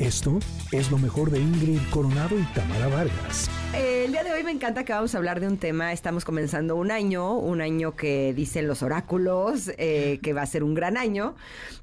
[0.00, 0.38] Esto
[0.72, 3.50] es lo mejor de Ingrid Coronado y Tamara Vargas.
[3.74, 5.92] Eh, el día de hoy me encanta que vamos a hablar de un tema.
[5.92, 10.64] Estamos comenzando un año, un año que dicen los oráculos eh, que va a ser
[10.64, 11.34] un gran año,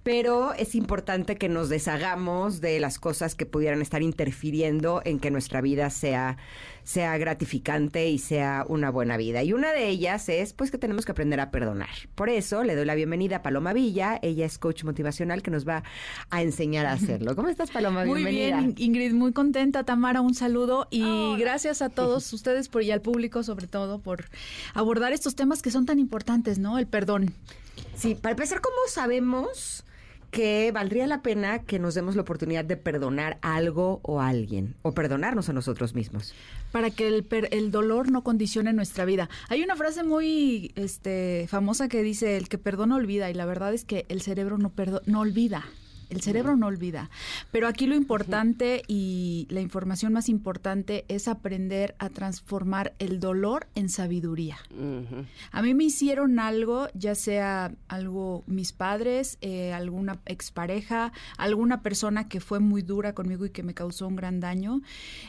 [0.01, 5.29] pero es importante que nos deshagamos de las cosas que pudieran estar interfiriendo en que
[5.29, 6.37] nuestra vida sea
[6.87, 9.43] sea gratificante y sea una buena vida.
[9.43, 11.89] Y una de ellas es pues que tenemos que aprender a perdonar.
[12.15, 14.19] Por eso le doy la bienvenida a Paloma Villa.
[14.21, 15.83] Ella es coach motivacional que nos va
[16.29, 17.35] a enseñar a hacerlo.
[17.35, 18.05] ¿Cómo estás, Paloma?
[18.05, 19.83] Muy bien, Ingrid, muy contenta.
[19.83, 24.23] Tamara, un saludo y gracias a todos ustedes por, y al público sobre todo por
[24.73, 26.79] abordar estos temas que son tan importantes, ¿no?
[26.79, 27.33] El perdón.
[27.97, 29.83] Sí, para empezar, ¿cómo sabemos
[30.31, 34.75] que valdría la pena que nos demos la oportunidad de perdonar algo o a alguien
[34.81, 36.33] o perdonarnos a nosotros mismos.
[36.71, 39.29] Para que el, el dolor no condicione nuestra vida.
[39.49, 43.73] Hay una frase muy este, famosa que dice, el que perdona olvida y la verdad
[43.73, 44.71] es que el cerebro no,
[45.05, 45.65] no olvida.
[46.09, 47.09] El cerebro no olvida.
[47.51, 53.67] Pero aquí lo importante y la información más importante es aprender a transformar el dolor
[53.75, 54.57] en sabiduría.
[55.51, 62.29] A mí me hicieron algo, ya sea algo mis padres, eh, alguna expareja, alguna persona
[62.29, 64.81] que fue muy dura conmigo y que me causó un gran daño.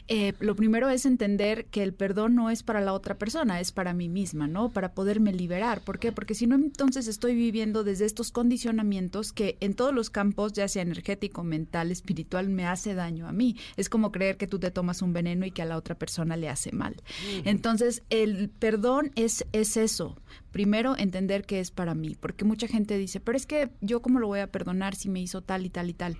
[0.06, 3.72] Eh, lo primero es entender que el perdón no es para la otra persona, es
[3.72, 4.70] para mí misma, ¿no?
[4.70, 5.80] Para poderme liberar.
[5.80, 6.12] ¿Por qué?
[6.12, 10.67] Porque si no, entonces estoy viviendo desde estos condicionamientos que en todos los campos, ya
[10.68, 13.56] sea energético, mental, espiritual, me hace daño a mí.
[13.76, 16.36] Es como creer que tú te tomas un veneno y que a la otra persona
[16.36, 16.96] le hace mal.
[17.44, 20.16] Entonces, el perdón es, es eso.
[20.52, 24.18] Primero, entender que es para mí, porque mucha gente dice, pero es que yo cómo
[24.18, 26.18] lo voy a perdonar si me hizo tal y tal y tal.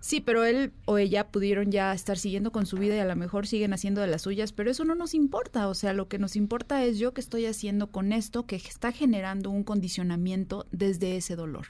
[0.00, 3.16] Sí, pero él o ella pudieron ya estar siguiendo con su vida y a lo
[3.16, 5.68] mejor siguen haciendo de las suyas, pero eso no nos importa.
[5.68, 8.92] O sea, lo que nos importa es yo que estoy haciendo con esto que está
[8.92, 11.66] generando un condicionamiento desde ese dolor.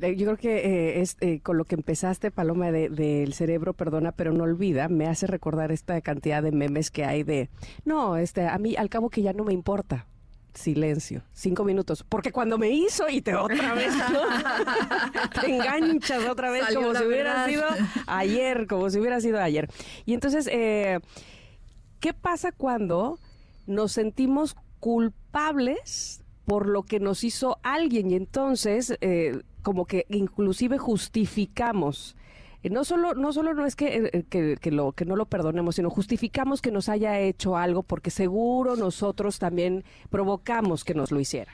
[0.00, 3.74] Eh, yo creo que eh, es eh, con lo que empezaste, Paloma, del de, cerebro
[3.74, 7.48] perdona pero no olvida, me hace recordar esta cantidad de memes que hay de,
[7.84, 10.06] no, este, a mí al cabo que ya no me importa.
[10.52, 13.92] Silencio, cinco minutos, porque cuando me hizo y te otra vez,
[15.40, 17.64] te enganchas otra vez como si hubiera sido
[18.06, 19.68] ayer, como si hubiera sido ayer.
[20.06, 23.18] Y entonces, ¿qué pasa cuando
[23.66, 30.78] nos sentimos culpables por lo que nos hizo alguien y entonces eh, como que inclusive
[30.78, 32.14] justificamos
[32.62, 35.74] eh, no solo no solo no es que, eh, que, lo que no lo perdonemos
[35.74, 41.18] sino justificamos que nos haya hecho algo porque seguro nosotros también provocamos que nos lo
[41.18, 41.52] hiciera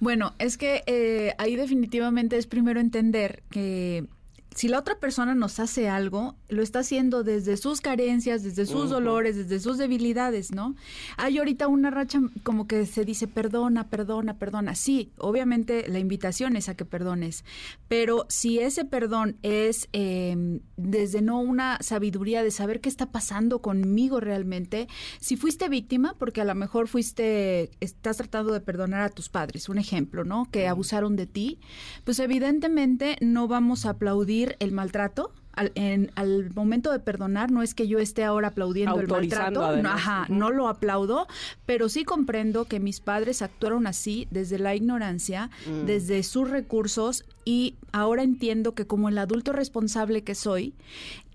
[0.00, 4.06] bueno es que ahí definitivamente es primero entender que
[4.54, 8.88] si la otra persona nos hace algo, lo está haciendo desde sus carencias, desde sus
[8.88, 10.76] dolores, desde sus debilidades, ¿no?
[11.16, 14.76] Hay ahorita una racha como que se dice perdona, perdona, perdona.
[14.76, 17.44] Sí, obviamente la invitación es a que perdones,
[17.88, 23.60] pero si ese perdón es em, desde no una sabiduría de saber qué está pasando
[23.60, 24.86] conmigo realmente,
[25.18, 29.68] si fuiste víctima, porque a lo mejor fuiste, estás tratando de perdonar a tus padres,
[29.68, 30.48] un ejemplo, ¿no?
[30.50, 31.58] Que abusaron de ti,
[32.04, 37.62] pues evidentemente no vamos a aplaudir el maltrato, al, en, al momento de perdonar, no
[37.62, 41.26] es que yo esté ahora aplaudiendo el maltrato, no, ajá, no lo aplaudo,
[41.64, 45.86] pero sí comprendo que mis padres actuaron así desde la ignorancia, mm.
[45.86, 50.74] desde sus recursos y ahora entiendo que como el adulto responsable que soy,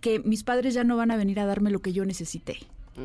[0.02, 2.58] que mis padres ya no van a venir a darme lo que yo necesité.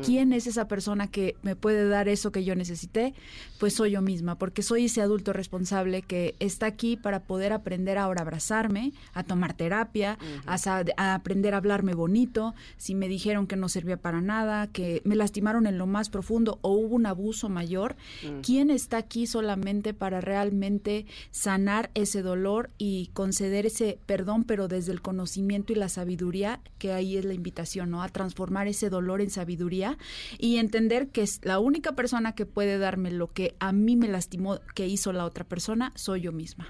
[0.03, 3.13] ¿Quién es esa persona que me puede dar eso que yo necesité?
[3.59, 7.97] Pues soy yo misma, porque soy ese adulto responsable que está aquí para poder aprender
[7.97, 13.55] ahora a abrazarme, a tomar terapia, a, aprender a hablarme bonito, si me dijeron que
[13.55, 17.49] no servía para nada, que me lastimaron en lo más profundo o hubo un abuso
[17.49, 17.95] mayor.
[18.41, 24.91] ¿Quién está aquí solamente para realmente sanar ese dolor y conceder ese perdón, pero desde
[24.91, 28.01] el conocimiento y la sabiduría, que ahí es la invitación, ¿no?
[28.01, 29.84] A transformar ese dolor en sabiduría
[30.37, 34.07] y entender que es la única persona que puede darme lo que a mí me
[34.07, 36.67] lastimó que hizo la otra persona, soy yo misma.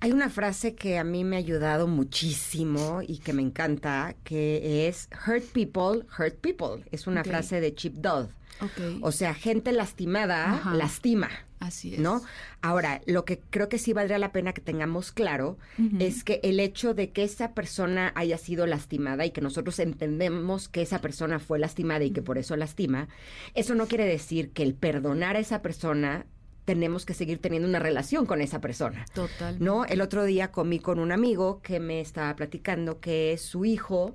[0.00, 4.88] Hay una frase que a mí me ha ayudado muchísimo y que me encanta, que
[4.88, 6.84] es hurt people, hurt people.
[6.92, 8.28] Es una frase de Chip Dodd.
[9.00, 11.28] O sea, gente lastimada lastima.
[11.58, 12.00] Así es.
[12.00, 12.22] ¿No?
[12.60, 15.58] Ahora, lo que creo que sí valdría la pena que tengamos claro
[15.98, 20.68] es que el hecho de que esa persona haya sido lastimada y que nosotros entendemos
[20.68, 23.08] que esa persona fue lastimada y que por eso lastima,
[23.54, 26.26] eso no quiere decir que el perdonar a esa persona
[26.66, 29.06] tenemos que seguir teniendo una relación con esa persona.
[29.14, 29.56] Total.
[29.58, 29.86] ¿No?
[29.86, 34.14] El otro día comí con un amigo que me estaba platicando que su hijo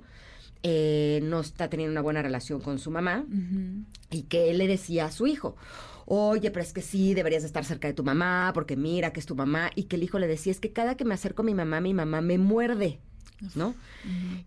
[0.62, 3.24] eh, no está teniendo una buena relación con su mamá
[4.10, 5.56] y que él le decía a su hijo,
[6.06, 9.26] oye, pero es que sí, deberías estar cerca de tu mamá, porque mira que es
[9.26, 11.44] tu mamá, y que el hijo le decía, es que cada que me acerco a
[11.44, 13.00] mi mamá, mi mamá me muerde.
[13.54, 13.74] ¿no?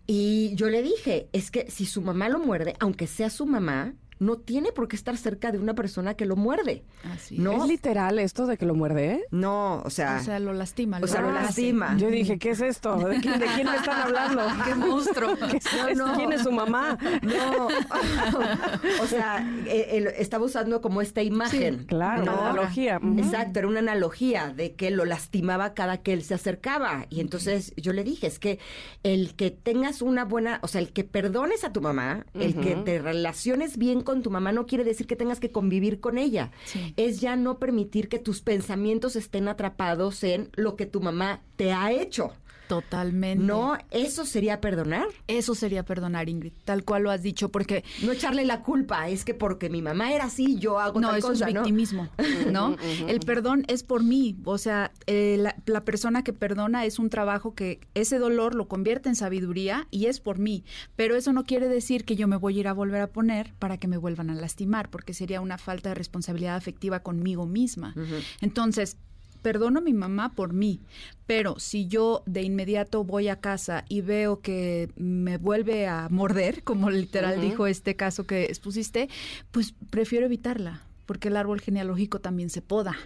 [0.06, 3.94] Y yo le dije, es que si su mamá lo muerde, aunque sea su mamá,
[4.18, 6.82] no tiene por qué estar cerca de una persona que lo muerde.
[7.12, 7.52] Así ¿No?
[7.64, 9.12] ¿Es literal esto de que lo muerde?
[9.12, 9.24] eh?
[9.30, 10.98] No, o sea, O sea, lo lastima.
[11.02, 11.42] o sea, lo hace.
[11.42, 11.96] lastima.
[11.98, 12.96] Yo dije, ¿qué es esto?
[12.96, 14.42] ¿De quién, de quién me están hablando?
[14.64, 15.34] ¡Qué monstruo!
[15.50, 16.14] ¿Qué es- No, no.
[16.16, 16.96] ¿Quién es su mamá?
[17.22, 17.68] No,
[19.02, 21.84] o sea, eh, él estaba usando como esta imagen.
[21.86, 22.32] Claro, ¿no?
[22.34, 23.00] una analogía.
[23.18, 27.06] Exacto, era una analogía de que lo lastimaba cada que él se acercaba.
[27.10, 28.58] Y entonces yo le dije, es que
[29.02, 32.76] el que tengas una buena, o sea, el que perdones a tu mamá, el que
[32.76, 36.50] te relaciones bien con tu mamá, no quiere decir que tengas que convivir con ella.
[36.64, 36.94] Sí.
[36.96, 41.74] Es ya no permitir que tus pensamientos estén atrapados en lo que tu mamá te
[41.74, 42.32] ha hecho.
[42.68, 43.44] Totalmente.
[43.44, 45.06] No, eso sería perdonar.
[45.26, 49.24] Eso sería perdonar, Ingrid, tal cual lo has dicho, porque No echarle la culpa, es
[49.24, 52.08] que porque mi mamá era así, yo hago no, tal eso cosa, es victimismo,
[52.50, 52.76] ¿no?
[53.06, 57.10] El perdón es por mí, o sea, eh, la, la persona que perdona es un
[57.10, 60.64] trabajo que ese dolor lo convierte en sabiduría y es por mí,
[60.96, 63.54] pero eso no quiere decir que yo me voy a ir a volver a poner
[63.58, 67.94] para que me vuelvan a lastimar, porque sería una falta de responsabilidad afectiva conmigo misma.
[68.40, 68.96] Entonces,
[69.46, 70.80] perdono a mi mamá por mí,
[71.28, 76.62] pero si yo de inmediato voy a casa y veo que me vuelve a morder,
[76.64, 79.08] como literal dijo este caso que expusiste,
[79.52, 82.96] pues prefiero evitarla, porque el árbol genealógico también se poda.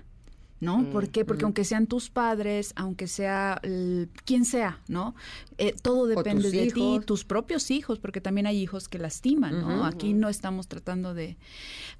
[0.62, 0.90] ¿No?
[0.90, 1.24] ¿Por qué?
[1.24, 5.14] Porque aunque sean tus padres, aunque sea el- quien sea, ¿no?
[5.56, 7.06] Eh, todo depende de ti, hijos.
[7.06, 9.86] tus propios hijos, porque también hay hijos que lastiman, ¿no?
[9.86, 11.38] Aquí no estamos tratando de...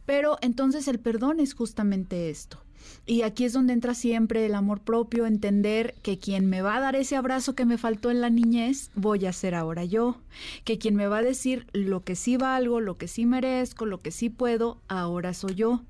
[0.04, 2.58] Pero entonces el perdón es justamente esto.
[3.06, 6.80] Y aquí es donde entra siempre el amor propio, entender que quien me va a
[6.80, 10.18] dar ese abrazo que me faltó en la niñez, voy a ser ahora yo.
[10.64, 14.00] Que quien me va a decir lo que sí valgo, lo que sí merezco, lo
[14.00, 15.82] que sí puedo, ahora soy yo.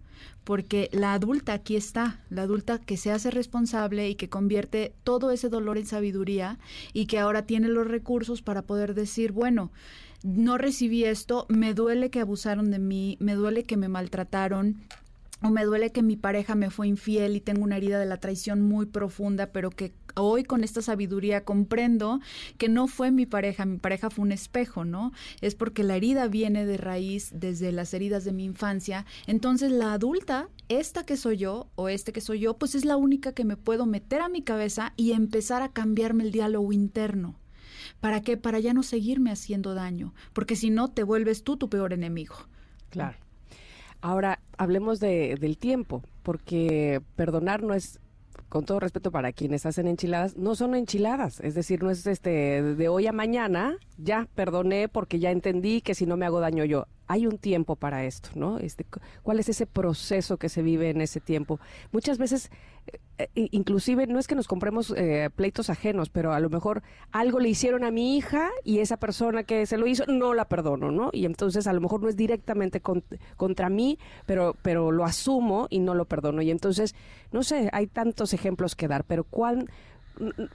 [0.45, 5.31] Porque la adulta aquí está, la adulta que se hace responsable y que convierte todo
[5.31, 6.59] ese dolor en sabiduría
[6.93, 9.71] y que ahora tiene los recursos para poder decir, bueno,
[10.23, 14.83] no recibí esto, me duele que abusaron de mí, me duele que me maltrataron,
[15.43, 18.19] o me duele que mi pareja me fue infiel y tengo una herida de la
[18.19, 22.21] traición muy profunda, pero que hoy con esta sabiduría comprendo
[22.59, 25.13] que no fue mi pareja, mi pareja fue un espejo, ¿no?
[25.41, 29.07] Es porque la herida viene de raíz desde las heridas de mi infancia.
[29.27, 32.97] Entonces la adulta, esta que soy yo o este que soy yo, pues es la
[32.97, 37.37] única que me puedo meter a mi cabeza y empezar a cambiarme el diálogo interno.
[38.01, 38.37] ¿Para qué?
[38.37, 42.35] Para ya no seguirme haciendo daño, porque si no te vuelves tú tu peor enemigo.
[42.91, 43.17] Claro.
[44.01, 48.01] Ahora, hablemos de, del tiempo, porque perdonar no es,
[48.49, 51.41] con todo respeto para quienes hacen enchiladas, no son enchiladas.
[51.41, 55.95] Es decir, no es este de hoy a mañana, ya perdoné porque ya entendí que
[55.95, 56.87] si no me hago daño yo.
[57.13, 58.59] Hay un tiempo para esto, ¿no?
[58.59, 61.59] Este, cu- ¿Cuál es ese proceso que se vive en ese tiempo?
[61.91, 62.51] Muchas veces,
[63.19, 66.83] eh, eh, inclusive, no es que nos compremos eh, pleitos ajenos, pero a lo mejor
[67.11, 70.45] algo le hicieron a mi hija y esa persona que se lo hizo no la
[70.45, 71.11] perdono, ¿no?
[71.13, 73.03] Y entonces a lo mejor no es directamente con-
[73.37, 76.43] contra mí, pero, pero lo asumo y no lo perdono.
[76.43, 76.95] Y entonces,
[77.33, 79.69] no sé, hay tantos ejemplos que dar, pero ¿cuál,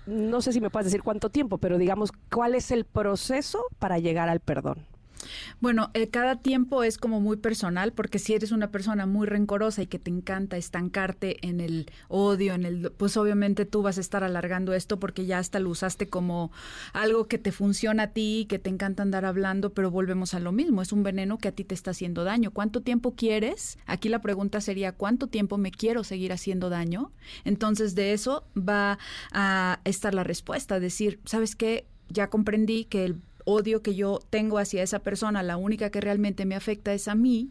[0.06, 4.00] no sé si me puedes decir cuánto tiempo, pero digamos, ¿cuál es el proceso para
[4.00, 4.86] llegar al perdón?
[5.60, 9.81] Bueno, eh, cada tiempo es como muy personal, porque si eres una persona muy rencorosa
[9.81, 14.01] y que te encanta estancarte en el odio, en el, pues obviamente tú vas a
[14.01, 16.51] estar alargando esto porque ya hasta lo usaste como
[16.94, 20.52] algo que te funciona a ti, que te encanta andar hablando, pero volvemos a lo
[20.52, 22.52] mismo, es un veneno que a ti te está haciendo daño.
[22.52, 23.78] ¿Cuánto tiempo quieres?
[23.85, 27.11] Aquí la pregunta sería, ¿cuánto tiempo me quiero seguir haciendo daño?
[27.44, 28.97] Entonces de eso va
[29.31, 31.85] a estar la respuesta, decir, ¿sabes qué?
[32.09, 36.45] Ya comprendí que el odio que yo tengo hacia esa persona, la única que realmente
[36.45, 37.49] me afecta es a mí,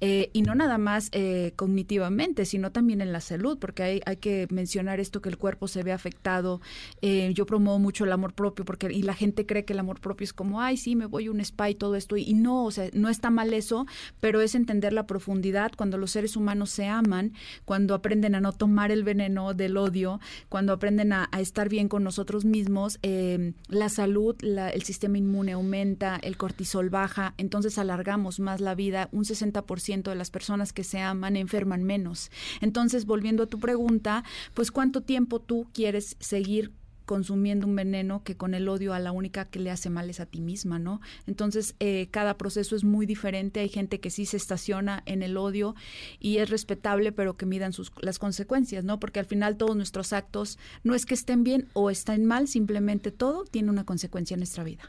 [0.00, 4.16] eh, y no nada más eh, cognitivamente, sino también en la salud, porque hay, hay
[4.16, 6.60] que mencionar esto que el cuerpo se ve afectado.
[7.02, 10.00] Eh, yo promuevo mucho el amor propio, porque y la gente cree que el amor
[10.00, 12.64] propio es como, ay, sí, me voy a un spa y todo esto, y, no,
[12.64, 13.86] o sea, no está mal eso,
[14.20, 17.32] pero es entender la profundidad cuando los seres humanos se aman,
[17.64, 22.02] cuando aprenden a no tomar el veneno del odio, cuando aprenden a, estar bien con
[22.02, 28.40] nosotros mismos, eh, la salud, la- el sistema inmune aumenta, el cortisol baja, entonces alargamos
[28.40, 32.30] más la vida, un 60% de las personas que se aman enferman menos.
[32.60, 36.72] Entonces, volviendo a tu pregunta, pues cuánto tiempo tú quieres seguir
[37.06, 40.20] consumiendo un veneno que con el odio a la única que le hace mal es
[40.20, 41.00] a ti misma, ¿no?
[41.26, 43.60] Entonces, eh, cada proceso es muy diferente.
[43.60, 45.74] Hay gente que sí se estaciona en el odio
[46.20, 49.00] y es respetable, pero que midan sus, las consecuencias, ¿no?
[49.00, 53.10] Porque al final todos nuestros actos no es que estén bien o estén mal, simplemente
[53.10, 54.82] todo tiene una consecuencia en nuestra vida.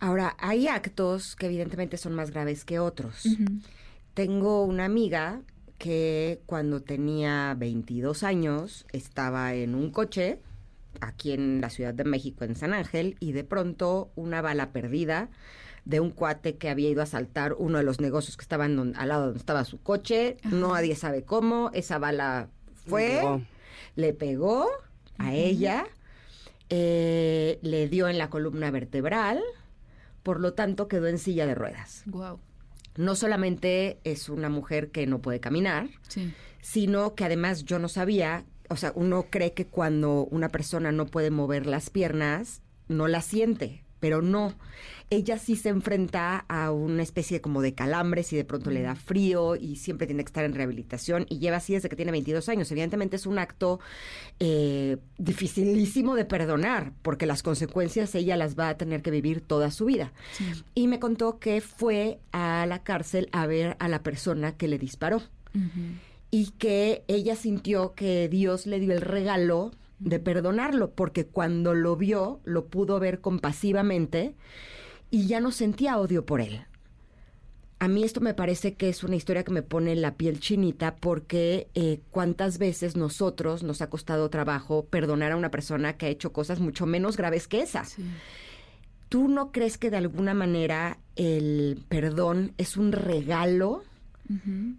[0.00, 3.26] Ahora, hay actos que evidentemente son más graves que otros.
[4.14, 5.42] Tengo una amiga
[5.78, 10.38] que cuando tenía 22 años estaba en un coche
[11.00, 15.30] aquí en la Ciudad de México, en San Ángel, y de pronto una bala perdida
[15.84, 19.08] de un cuate que había ido a asaltar uno de los negocios que estaban al
[19.08, 20.36] lado donde estaba su coche.
[20.44, 21.70] No nadie sabe cómo.
[21.74, 22.48] Esa bala
[22.86, 23.20] fue,
[23.96, 24.68] le pegó
[25.18, 25.86] a ella,
[26.70, 29.42] eh, le dio en la columna vertebral,
[30.22, 32.04] por lo tanto quedó en silla de ruedas.
[32.06, 32.38] Wow.
[32.96, 35.88] No solamente es una mujer que no puede caminar,
[36.60, 41.06] sino que además yo no sabía, o sea, uno cree que cuando una persona no
[41.06, 44.52] puede mover las piernas, no la siente pero no.
[45.08, 48.96] Ella sí se enfrenta a una especie como de calambres y de pronto le da
[48.96, 52.46] frío y siempre tiene que estar en rehabilitación y lleva así desde que tiene 22
[52.50, 52.70] años.
[52.70, 53.80] Evidentemente es un acto
[54.40, 59.70] eh, dificilísimo de perdonar porque las consecuencias ella las va a tener que vivir toda
[59.70, 60.12] su vida.
[60.74, 64.78] Y me contó que fue a la cárcel a ver a la persona que le
[64.78, 65.22] disparó.
[66.30, 71.96] Y que ella sintió que Dios le dio el regalo de perdonarlo, porque cuando lo
[71.96, 74.34] vio, lo pudo ver compasivamente
[75.10, 76.64] y ya no sentía odio por él.
[77.78, 80.96] A mí esto me parece que es una historia que me pone la piel chinita
[80.96, 86.08] porque eh, cuántas veces nosotros nos ha costado trabajo perdonar a una persona que ha
[86.08, 87.84] hecho cosas mucho menos graves que esa.
[89.08, 93.82] ¿Tú no crees que de alguna manera el perdón es un regalo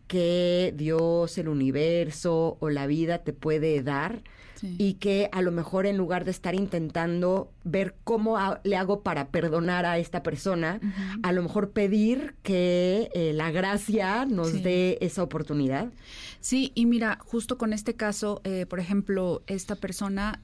[0.07, 4.23] que Dios, el universo o la vida te puede dar?
[4.63, 9.27] y que a lo mejor en lugar de estar intentando ver cómo le hago para
[9.29, 10.79] perdonar a esta persona,
[11.23, 15.91] a lo mejor pedir que eh, la gracia nos dé esa oportunidad.
[16.39, 20.41] Sí, y mira, justo con este caso, eh, por ejemplo, esta persona,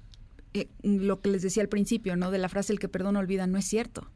[0.54, 2.32] eh, lo que les decía al principio, ¿no?
[2.32, 4.08] De la frase el que perdona olvida, no es cierto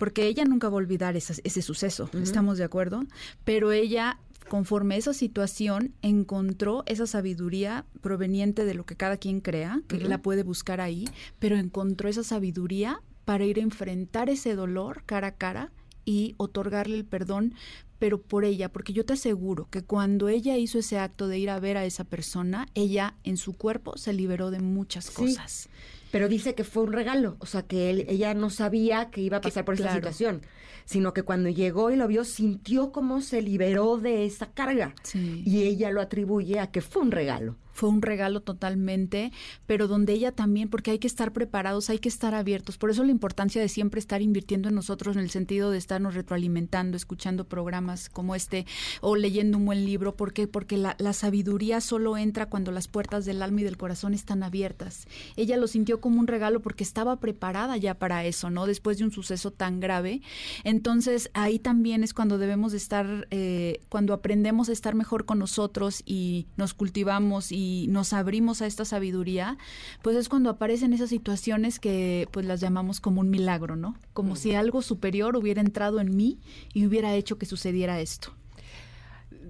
[0.00, 3.04] porque ella nunca va a olvidar ese suceso, ¿estamos de acuerdo?
[3.44, 9.82] Pero ella conforme esa situación encontró esa sabiduría proveniente de lo que cada quien crea,
[9.88, 11.04] que la puede buscar ahí,
[11.38, 15.70] pero encontró esa sabiduría para ir a enfrentar ese dolor cara a cara
[16.06, 17.52] y otorgarle el perdón,
[17.98, 21.50] pero por ella, porque yo te aseguro que cuando ella hizo ese acto de ir
[21.50, 25.68] a ver a esa persona, ella en su cuerpo se liberó de muchas cosas.
[26.10, 29.40] Pero dice que fue un regalo, o sea, que ella no sabía que iba a
[29.40, 30.42] pasar por esa situación,
[30.84, 34.94] sino que cuando llegó y lo vio, sintió cómo se liberó de esa carga.
[35.14, 39.32] Y ella lo atribuye a que fue un regalo fue un regalo totalmente,
[39.66, 42.76] pero donde ella también, porque hay que estar preparados, hay que estar abiertos.
[42.76, 46.14] Por eso la importancia de siempre estar invirtiendo en nosotros en el sentido de estarnos
[46.14, 48.66] retroalimentando, escuchando programas como este
[49.00, 50.14] o leyendo un buen libro.
[50.14, 50.46] ¿Por qué?
[50.46, 54.42] Porque la, la sabiduría solo entra cuando las puertas del alma y del corazón están
[54.42, 55.06] abiertas.
[55.36, 58.66] Ella lo sintió como un regalo porque estaba preparada ya para eso, ¿no?
[58.66, 60.20] Después de un suceso tan grave.
[60.64, 65.38] Entonces ahí también es cuando debemos de estar, eh, cuando aprendemos a estar mejor con
[65.38, 69.58] nosotros y nos cultivamos y nos abrimos a esta sabiduría,
[70.02, 73.96] pues es cuando aparecen esas situaciones que pues las llamamos como un milagro, ¿no?
[74.12, 76.38] Como si algo superior hubiera entrado en mí
[76.72, 78.32] y hubiera hecho que sucediera esto.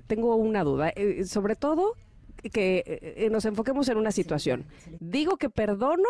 [0.07, 1.95] Tengo una duda, eh, sobre todo
[2.53, 4.67] que eh, nos enfoquemos en una situación.
[4.99, 6.09] Digo que perdono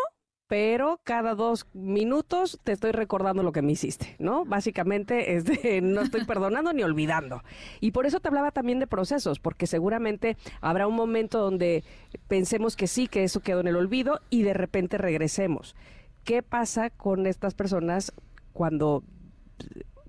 [0.51, 4.45] pero cada dos minutos te estoy recordando lo que me hiciste, ¿no?
[4.45, 7.45] Básicamente es de no estoy perdonando ni olvidando.
[7.79, 11.85] Y por eso te hablaba también de procesos, porque seguramente habrá un momento donde
[12.27, 15.77] pensemos que sí, que eso quedó en el olvido y de repente regresemos.
[16.25, 18.13] ¿Qué pasa con estas personas
[18.53, 19.05] cuando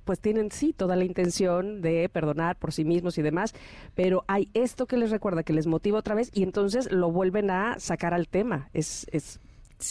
[0.05, 3.53] pues tienen sí toda la intención de perdonar por sí mismos y demás,
[3.93, 7.51] pero hay esto que les recuerda, que les motiva otra vez y entonces lo vuelven
[7.51, 8.71] a sacar al tema.
[8.73, 9.05] Es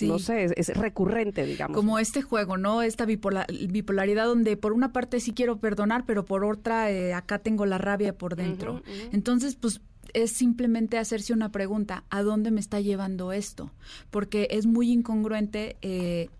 [0.02, 1.76] no sé, es, recurrente, digamos.
[1.76, 2.82] Como este juego, ¿no?
[2.82, 7.66] Esta bipolaridad donde por una parte sí quiero perdonar, pero por otra eh, acá tengo
[7.66, 8.82] la rabia por dentro.
[9.12, 9.80] Entonces, pues
[10.14, 13.70] es simplemente hacerse una pregunta, ¿a dónde me está llevando esto?
[14.10, 16.30] Porque es muy incongruente eh,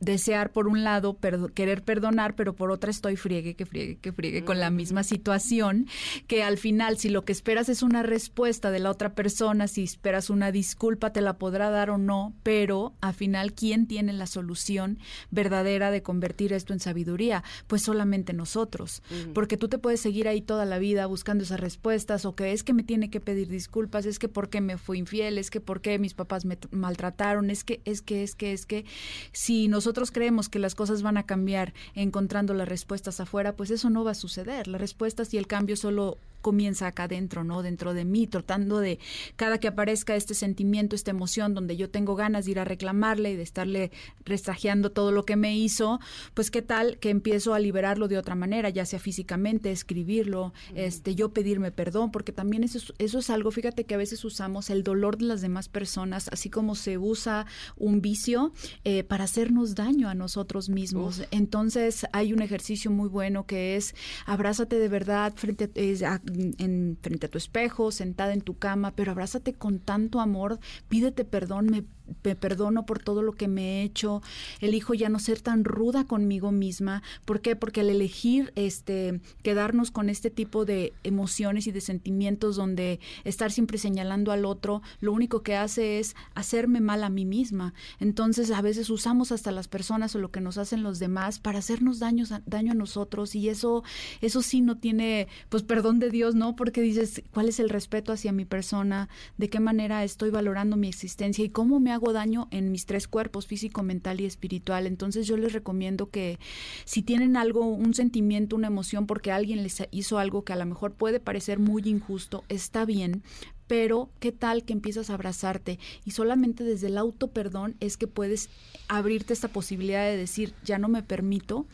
[0.00, 1.18] desear por un lado
[1.54, 5.86] querer perdonar, pero por otra estoy friegue, que friegue, que friegue con la misma situación,
[6.26, 9.84] que al final si lo que esperas es una respuesta de la otra persona, si
[9.84, 14.26] esperas una disculpa te la podrá dar o no, pero al final ¿quién tiene la
[14.26, 14.98] solución
[15.30, 17.42] verdadera de convertir esto en sabiduría?
[17.66, 19.02] Pues solamente nosotros,
[19.34, 22.62] porque tú te puedes seguir ahí toda la vida buscando esas respuestas o que es
[22.62, 25.60] que me tiene que pedir disculpas, es que por qué me fui infiel, es que
[25.60, 28.84] por qué mis papás me maltrataron, es que es que es que es que
[29.32, 33.70] si nos nosotros creemos que las cosas van a cambiar encontrando las respuestas afuera, pues
[33.70, 34.66] eso no va a suceder.
[34.66, 37.62] Las respuestas y el cambio solo comienza acá adentro, ¿no?
[37.64, 39.00] Dentro de mí, tratando de
[39.34, 43.32] cada que aparezca este sentimiento, esta emoción donde yo tengo ganas de ir a reclamarle
[43.32, 43.90] y de estarle
[44.24, 45.98] restrajeando todo lo que me hizo,
[46.34, 51.16] pues qué tal que empiezo a liberarlo de otra manera, ya sea físicamente, escribirlo, este,
[51.16, 54.70] yo pedirme perdón, porque también eso, es- eso es algo, fíjate que a veces usamos
[54.70, 58.52] el dolor de las demás personas, así como se usa un vicio
[58.84, 61.22] eh, para hacernos daño a nosotros mismos.
[61.32, 63.94] Entonces hay un ejercicio muy bueno que es
[64.26, 66.20] abrázate de verdad frente a, es, a-
[66.58, 71.24] en, frente a tu espejo, sentada en tu cama, pero abrázate con tanto amor, pídete
[71.24, 71.84] perdón, me,
[72.22, 74.22] me perdono por todo lo que me he hecho,
[74.60, 77.02] elijo ya no ser tan ruda conmigo misma.
[77.24, 77.56] ¿Por qué?
[77.56, 83.50] Porque al elegir este quedarnos con este tipo de emociones y de sentimientos donde estar
[83.50, 87.74] siempre señalando al otro, lo único que hace es hacerme mal a mí misma.
[88.00, 91.58] Entonces, a veces usamos hasta las personas o lo que nos hacen los demás para
[91.58, 93.82] hacernos daños daño a nosotros y eso
[94.20, 96.56] eso sí no tiene pues perdón de Dios, ¿no?
[96.56, 99.08] Porque dices, ¿cuál es el respeto hacia mi persona?
[99.36, 103.06] ¿De qué manera estoy valorando mi existencia y cómo me hago daño en mis tres
[103.06, 104.86] cuerpos, físico, mental y espiritual?
[104.86, 106.38] Entonces, yo les recomiendo que
[106.84, 110.66] si tienen algo, un sentimiento, una emoción porque alguien les hizo algo que a lo
[110.66, 113.22] mejor puede parecer muy injusto, está bien,
[113.66, 118.06] pero qué tal que empiezas a abrazarte y solamente desde el auto perdón es que
[118.06, 118.48] puedes
[118.88, 121.66] abrirte esta posibilidad de decir, ya no me permito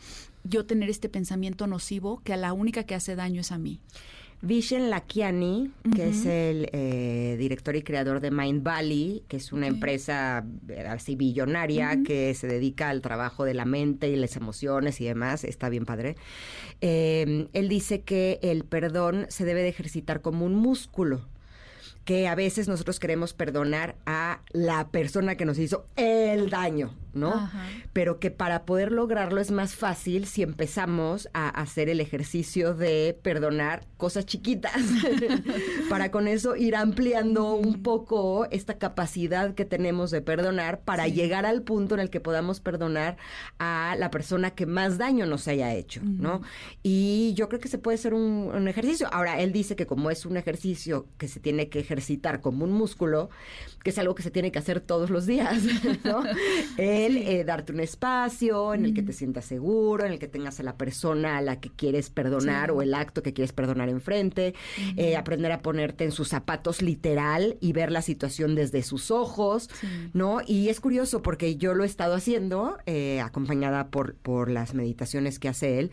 [0.43, 3.79] yo tener este pensamiento nocivo que a la única que hace daño es a mí.
[4.45, 9.67] Vishen Lakiani, que es el eh, director y creador de Mind Valley, que es una
[9.67, 14.99] empresa eh, así billonaria que se dedica al trabajo de la mente y las emociones
[14.99, 16.17] y demás, está bien padre.
[16.81, 21.21] Eh, él dice que el perdón se debe de ejercitar como un músculo
[22.05, 27.29] que a veces nosotros queremos perdonar a la persona que nos hizo el daño, ¿no?
[27.33, 27.65] Ajá.
[27.93, 33.17] Pero que para poder lograrlo es más fácil si empezamos a hacer el ejercicio de
[33.21, 34.73] perdonar cosas chiquitas,
[35.89, 41.13] para con eso ir ampliando un poco esta capacidad que tenemos de perdonar para Sí.
[41.13, 43.17] llegar al punto en el que podamos perdonar
[43.59, 46.41] a la persona que más daño nos haya hecho, ¿no?
[46.81, 49.07] Y yo creo que se puede hacer un, un ejercicio.
[49.11, 52.71] Ahora, él dice que como es un ejercicio que se tiene que ejercitar como un
[52.71, 53.29] músculo,
[53.83, 55.61] que es algo que se tiene que hacer todos los días,
[56.03, 56.23] ¿no?
[56.77, 60.59] El eh, darte un espacio en el que te sientas seguro, en el que tengas
[60.59, 62.75] a la persona a la que quieres perdonar Sí.
[62.75, 64.53] o el acto que quieres perdonar enfrente,
[64.97, 69.69] eh, aprender a ponerte en sus zapatos literal y ver la situación desde sus ojos,
[69.79, 69.87] Sí.
[70.13, 70.39] ¿no?
[70.45, 75.39] Y es curioso porque yo lo he estado haciendo, eh, acompañada por, por las meditaciones
[75.39, 75.91] que hace él,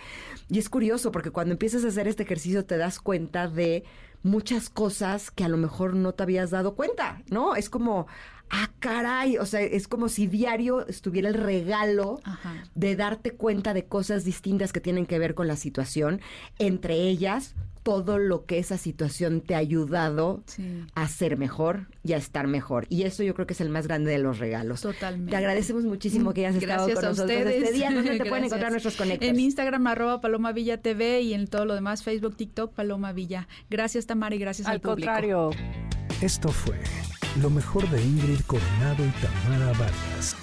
[0.49, 3.85] y es curioso porque cuando empiezas a hacer este ejercicio te das cuenta de
[4.23, 7.57] muchas cosas que a lo mejor no te habías dado cuenta, ¿no?
[7.57, 8.07] Es como,
[8.51, 12.65] ah, caray, o sea, es como si diario estuviera el regalo Ajá.
[12.75, 16.21] de darte cuenta de cosas distintas que tienen que ver con la situación,
[16.59, 20.85] entre ellas todo lo que esa situación te ha ayudado Sí.
[20.95, 22.87] a ser mejor y a estar mejor.
[22.91, 24.83] Y eso yo creo que es el más grande de los regalos.
[24.83, 25.31] Totalmente.
[25.31, 27.63] Te agradecemos muchísimo que hayas estado Gracias con a nosotros ustedes.
[27.63, 27.91] este día.
[27.91, 29.29] ¿Dónde te pueden encontrar nuestros conectos?
[29.29, 33.49] En Instagram, arroba Paloma Villa TV y en todo lo demás, Facebook, TikTok, Paloma Villa.
[33.71, 35.07] Gracias, Tamara, y gracias al, Al público.
[35.11, 35.51] contrario.
[36.21, 36.77] Esto fue
[37.41, 40.37] lo mejor de Ingrid Coronado y Tamara Vargas.